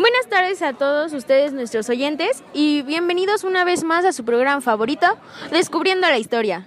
[0.00, 4.62] Buenas tardes a todos ustedes, nuestros oyentes, y bienvenidos una vez más a su programa
[4.62, 5.06] favorito,
[5.52, 6.64] Descubriendo la Historia.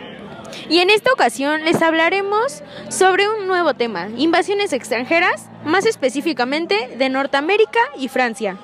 [0.70, 7.10] Y en esta ocasión les hablaremos sobre un nuevo tema, invasiones extranjeras, más específicamente de
[7.10, 8.60] Norteamérica y Francia.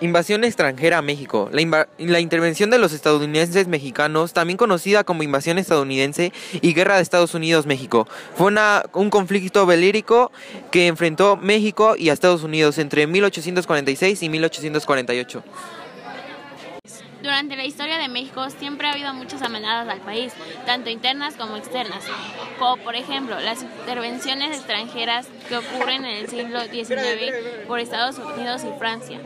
[0.00, 1.50] Invasión extranjera a México.
[1.52, 7.34] La, intervención de los estadounidenses mexicanos, también conocida como invasión estadounidense y guerra de Estados
[7.34, 8.06] Unidos-México,
[8.36, 8.52] fue
[8.92, 10.30] un conflicto belírico
[10.70, 15.42] que enfrentó México y a Estados Unidos entre 1846 y 1848.
[17.20, 20.32] Durante la historia de México siempre ha habido muchas amenazas al país,
[20.64, 22.04] tanto internas como externas,
[22.60, 28.62] como por ejemplo las intervenciones extranjeras que ocurren en el siglo XIX por Estados Unidos
[28.62, 29.18] y Francia.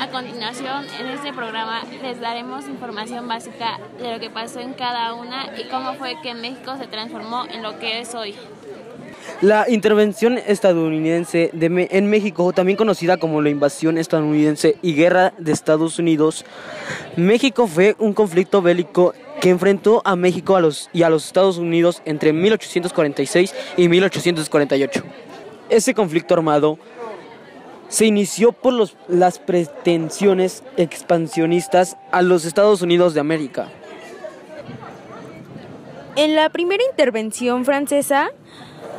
[0.00, 5.14] A continuación, en este programa les daremos información básica de lo que pasó en cada
[5.14, 8.34] una y cómo fue que México se transformó en lo que es hoy.
[9.40, 15.98] La intervención estadounidense en México, también conocida como la invasión estadounidense y guerra de Estados
[15.98, 16.44] Unidos,
[17.16, 21.58] México fue un conflicto bélico que enfrentó a México a los, y a los Estados
[21.58, 25.02] Unidos entre 1846 y 1848.
[25.68, 26.78] Ese conflicto armado
[27.94, 28.74] se inició por
[29.06, 33.68] las pretensiones expansionistas a los Estados Unidos de América.
[36.16, 38.32] En la primera intervención francesa,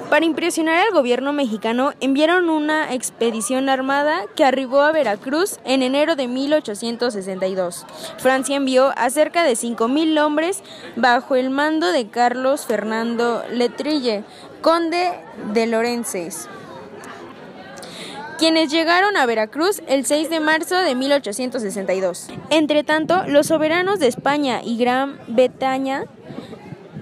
[0.09, 6.15] para impresionar al gobierno mexicano, enviaron una expedición armada que arribó a Veracruz en enero
[6.15, 7.85] de 1862.
[8.17, 10.63] Francia envió a cerca de 5.000 hombres
[10.95, 14.23] bajo el mando de Carlos Fernando Letrille,
[14.61, 15.11] conde
[15.51, 16.47] de Lorences
[18.37, 22.27] quienes llegaron a Veracruz el 6 de marzo de 1862.
[22.49, 26.05] Entre tanto, los soberanos de España y Gran Bretaña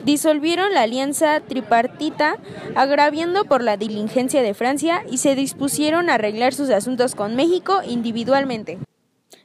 [0.04, 2.38] disolvieron la alianza tripartita,
[2.76, 7.82] agraviando por la diligencia de Francia y se dispusieron a arreglar sus asuntos con México
[7.88, 8.80] individualmente.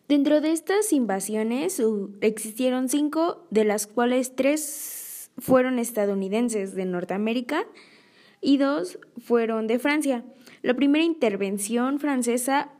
[0.08, 1.82] Dentro de estas invasiones
[2.20, 7.66] existieron cinco, de las cuales tres fueron estadounidenses de Norteamérica
[8.40, 10.24] y dos fueron de Francia.
[10.62, 12.72] La primera intervención francesa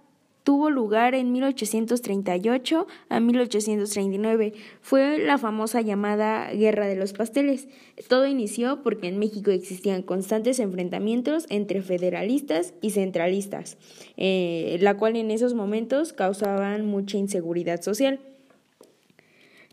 [0.49, 4.55] tuvo lugar en 1838 a 1839.
[4.81, 7.69] Fue la famosa llamada Guerra de los Pasteles.
[8.09, 13.77] Todo inició porque en México existían constantes enfrentamientos entre federalistas y centralistas,
[14.17, 18.19] eh, la cual en esos momentos causaban mucha inseguridad social.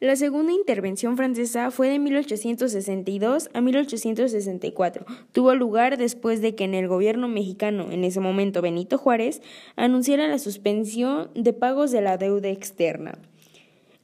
[0.06, 5.04] La segunda intervención francesa fue de 1862 a 1864.
[5.32, 9.42] Tuvo lugar después de que en el gobierno mexicano, en ese momento Benito Juárez,
[9.76, 13.18] anunciara la suspensión de pagos de la deuda externa.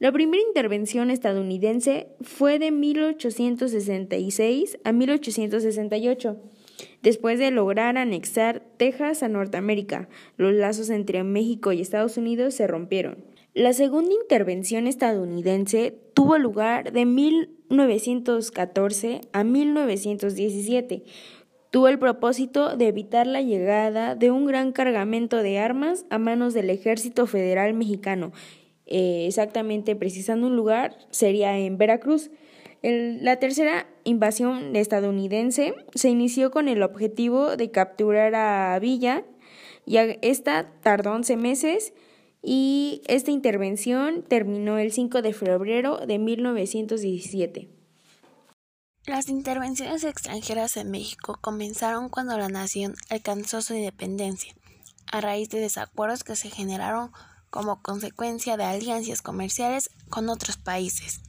[0.00, 6.36] La primera intervención estadounidense fue de 1866 a 1868.
[7.04, 12.66] Después de lograr anexar Texas a Norteamérica, los lazos entre México y Estados Unidos se
[12.66, 13.30] rompieron.
[13.54, 21.02] La segunda intervención estadounidense tuvo lugar de 1914 a 1917.
[21.70, 26.54] Tuvo el propósito de evitar la llegada de un gran cargamento de armas a manos
[26.54, 28.32] del Ejército Federal Mexicano.
[28.86, 32.30] Eh, exactamente, precisando un lugar, sería en Veracruz.
[32.82, 39.24] la tercera invasión estadounidense se inició con el objetivo de capturar a Villa
[39.84, 41.92] y esta tardó 11 meses
[42.42, 47.70] y esta intervención terminó el 5 de febrero de 1917.
[49.06, 54.54] Las intervenciones extranjeras en México comenzaron cuando la nación alcanzó su independencia,
[55.10, 57.12] a raíz de desacuerdos que se generaron
[57.50, 61.20] como consecuencia de alianzas comerciales con otros países.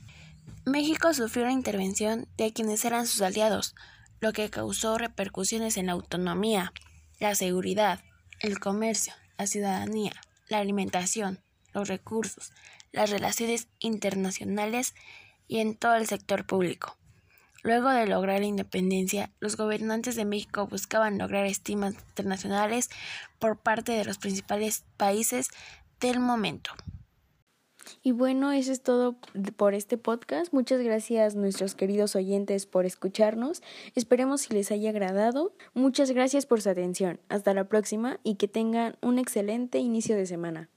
[0.66, 3.76] México sufrió una intervención de quienes eran sus aliados,
[4.20, 6.74] lo que causó repercusiones en la autonomía,
[7.20, 8.00] la seguridad,
[8.40, 10.14] el comercio, la ciudadanía,
[10.54, 11.40] la alimentación,
[11.74, 12.52] los recursos,
[12.92, 14.94] las relaciones internacionales
[15.48, 16.96] y en todo el sector público.
[17.64, 22.90] Luego de lograr la independencia, los gobernantes de México buscaban lograr estimas internacionales
[23.40, 25.48] por parte de los principales países
[26.00, 26.72] del momento.
[28.02, 29.16] Y bueno, eso es todo
[29.56, 30.54] por este podcast.
[30.54, 33.62] Muchas gracias nuestros queridos oyentes por escucharnos.
[33.96, 35.54] Esperemos si les haya agradado.
[35.74, 37.20] Muchas gracias por su atención.
[37.30, 40.70] Hasta la próxima y que tengan un excelente inicio de semana.